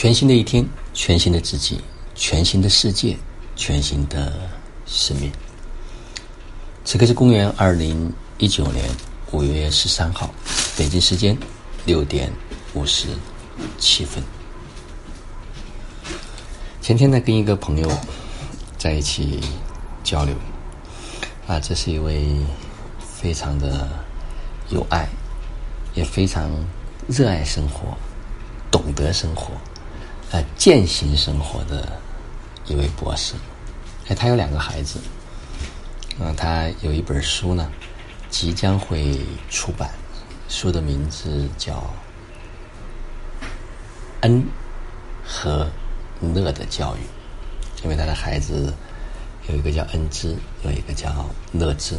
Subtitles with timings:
[0.00, 0.64] 全新的一天，
[0.94, 1.80] 全新的自己，
[2.14, 3.16] 全新的世界，
[3.56, 4.32] 全新的
[4.86, 5.28] 生命。
[6.84, 8.88] 此刻是公元二零一九年
[9.32, 10.32] 五月十三号，
[10.76, 11.36] 北京时间
[11.84, 12.30] 六点
[12.74, 13.08] 五十
[13.76, 14.22] 七分。
[16.80, 17.90] 前天呢，跟一个朋友
[18.78, 19.40] 在一起
[20.04, 20.32] 交流，
[21.48, 22.24] 啊，这是一位
[23.00, 23.88] 非常的
[24.68, 25.08] 有爱，
[25.94, 26.48] 也非常
[27.08, 27.98] 热爱生活，
[28.70, 29.50] 懂得生活。
[30.30, 31.90] 呃，践行生活的
[32.66, 33.32] 一位博士，
[34.08, 35.00] 哎，他有两个孩子，
[36.20, 37.66] 嗯，他有一本书呢，
[38.28, 39.88] 即将会出版，
[40.46, 41.76] 书的名字叫
[44.20, 44.44] 《恩
[45.24, 45.66] 和
[46.20, 47.00] 乐的教育》，
[47.82, 48.70] 因为他的孩子
[49.48, 51.08] 有一个叫恩之，有一个叫
[51.52, 51.96] 乐之，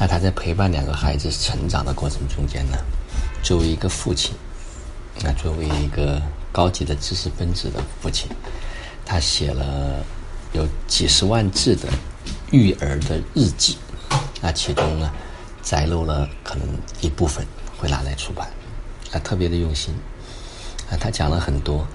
[0.00, 2.78] 那他在陪伴两个孩子成长的过程中间呢，
[3.40, 4.34] 作为一个父亲，
[5.22, 6.20] 那作为一个。
[6.56, 8.30] 高级的知识分子的父亲，
[9.04, 10.02] 他写了
[10.54, 11.86] 有几十万字的
[12.50, 13.76] 育儿的日记，
[14.40, 15.12] 那其中呢，
[15.62, 16.66] 摘录了可能
[17.02, 18.48] 一部分会拿来出版，
[19.12, 19.94] 啊，特别的用心，
[20.90, 21.86] 啊，他讲了很多，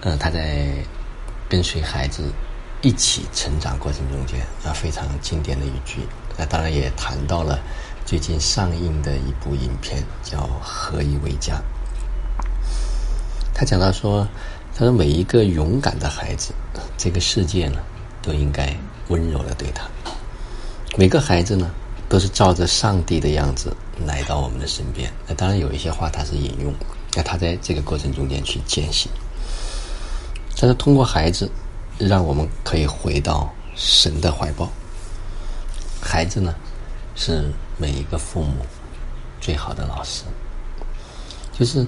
[0.00, 0.72] 嗯，他在
[1.46, 2.22] 跟随孩子
[2.80, 7.60] 一起成长过程中间啊，非常经典的一句，那当然也谈到了
[8.06, 11.56] 最近上映的一部影片叫《何以为家》。
[13.62, 14.26] 他讲到说
[14.74, 16.52] ：“他说每一个勇敢的孩子，
[16.98, 17.78] 这个世界呢，
[18.20, 19.84] 都应该温柔的对他。
[20.96, 21.70] 每个孩子呢，
[22.08, 23.72] 都是照着上帝的样子
[24.04, 25.08] 来到我们的身边。
[25.28, 26.74] 那当然有一些话他是引用，
[27.14, 29.08] 那他在这个过程中间去践行。
[30.56, 31.48] 他说通过孩子，
[31.98, 34.68] 让我们可以回到神的怀抱。
[36.00, 36.52] 孩子呢，
[37.14, 37.44] 是
[37.78, 38.66] 每一个父母
[39.40, 40.24] 最好的老师，
[41.56, 41.86] 就是。”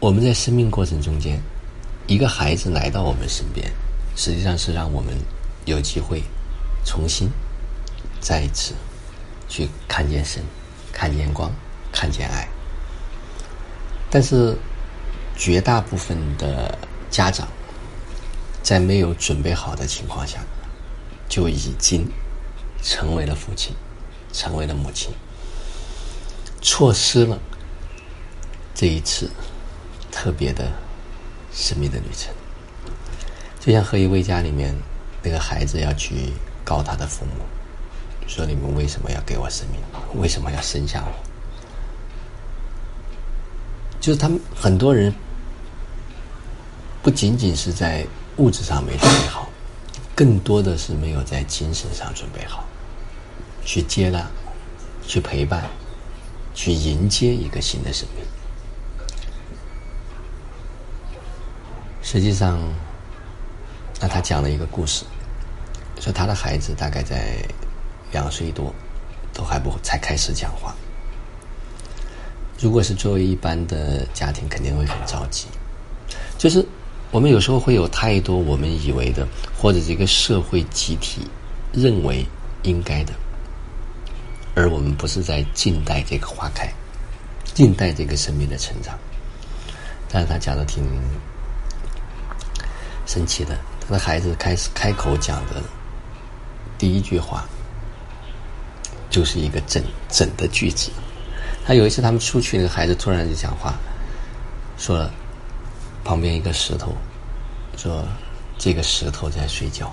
[0.00, 1.42] 我们在生命过程中间，
[2.06, 3.68] 一个孩子来到我们身边，
[4.14, 5.12] 实际上是让我们
[5.64, 6.22] 有机会
[6.84, 7.28] 重新
[8.20, 8.74] 再一次
[9.48, 10.40] 去看见神、
[10.92, 11.50] 看见光、
[11.90, 12.48] 看见爱。
[14.08, 14.56] 但是，
[15.36, 16.78] 绝大部分的
[17.10, 17.48] 家长
[18.62, 20.38] 在没有准备好的情况下，
[21.28, 22.08] 就已经
[22.84, 23.74] 成为了父亲，
[24.32, 25.10] 成为了母亲，
[26.62, 27.36] 错失了
[28.76, 29.28] 这一次。
[30.10, 30.70] 特别的
[31.52, 32.32] 神秘的旅程，
[33.60, 34.74] 就像《何以为家》里面
[35.22, 36.32] 那个孩子要去
[36.64, 37.44] 告他的父母，
[38.26, 39.80] 说：“你们为什么要给我生命？
[40.20, 41.12] 为什么要生下我？”
[44.00, 45.12] 就是他们很多人
[47.02, 49.48] 不仅仅是在物质上没准备好，
[50.14, 52.64] 更多的是没有在精神上准备好，
[53.64, 54.26] 去接纳、
[55.06, 55.64] 去陪伴、
[56.54, 58.24] 去迎接一个新的生命。
[62.10, 62.58] 实际上，
[64.00, 65.04] 那他讲了一个故事，
[66.00, 67.36] 说他的孩子大概在
[68.10, 68.74] 两岁多，
[69.34, 70.74] 都还不才开始讲话。
[72.58, 75.48] 如果是作为一般的家庭，肯定会很着急。
[76.38, 76.64] 就是
[77.10, 81.28] 我们有时候会有太多我们以为的，或者这个社会集体
[81.74, 82.24] 认为
[82.62, 83.12] 应该的，
[84.54, 86.72] 而我们不是在静待这个花开，
[87.52, 88.98] 静待这个生命的成长。
[90.08, 90.82] 但是他讲的挺。
[93.08, 95.62] 神奇的，他的孩子开始开口讲的
[96.76, 97.42] 第一句话，
[99.08, 100.90] 就是一个整整的句子。
[101.64, 103.72] 他有一次他们出去，那个孩子突然就讲话，
[104.76, 105.08] 说
[106.04, 106.94] 旁边一个石头，
[107.78, 108.06] 说
[108.58, 109.90] 这个石头在睡觉，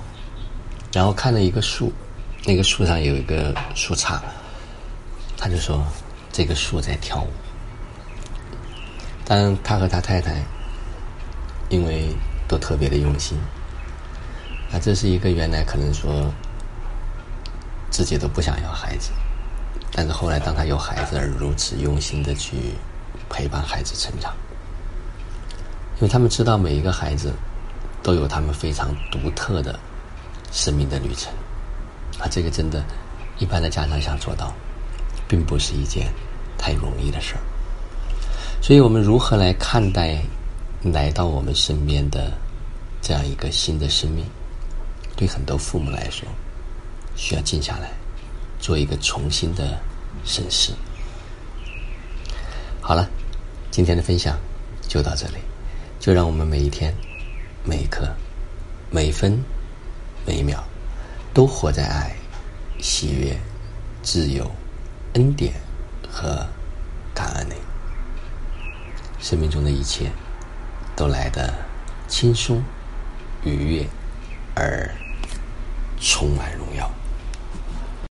[0.92, 1.94] 然后看到一个树，
[2.44, 4.20] 那个树上有一个树杈，
[5.38, 5.82] 他就说
[6.34, 7.30] 这个树在跳舞。
[9.24, 10.44] 当他和他太太
[11.70, 12.14] 因为。
[12.48, 13.38] 都特别的用心，
[14.72, 16.32] 啊，这是一个原来可能说
[17.90, 19.12] 自己都不想要孩子，
[19.92, 22.74] 但是后来当他有孩子而如此用心的去
[23.30, 24.34] 陪伴孩子成长，
[25.96, 27.34] 因为他们知道每一个孩子
[28.04, 29.80] 都有他们非常独特的
[30.52, 31.34] 生命的旅程，
[32.20, 32.84] 啊，这个真的，
[33.40, 34.54] 一般的家长想做到，
[35.28, 36.14] 并不是一件
[36.58, 37.42] 太容易的事儿，
[38.62, 40.22] 所以我们如何来看待？
[40.92, 42.32] 来到我们身边的
[43.02, 44.24] 这样一个新的生命，
[45.16, 46.28] 对很多父母来说，
[47.16, 47.92] 需要静下来，
[48.60, 49.80] 做一个重新的
[50.24, 50.74] 审视。
[52.82, 53.10] 好了，
[53.72, 54.38] 今天的分享
[54.88, 55.38] 就到这里，
[56.00, 56.94] 就让我们每一天、
[57.64, 58.08] 每一刻、
[58.92, 59.44] 每分、
[60.24, 60.64] 每一秒，
[61.34, 62.16] 都活在爱、
[62.80, 63.36] 喜悦、
[64.04, 64.50] 自由、
[65.14, 65.54] 恩典
[66.08, 66.46] 和
[67.14, 67.56] 感恩里。
[69.20, 70.12] 生命中的一切
[70.96, 71.54] 都来的
[72.08, 72.64] 轻松、
[73.44, 73.86] 愉悦
[74.56, 74.90] 而
[76.00, 76.90] 充满荣耀。